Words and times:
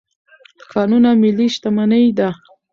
کانونه 0.71 1.09
ملي 1.21 1.47
شتمني 1.55 2.03
ده. 2.17 2.29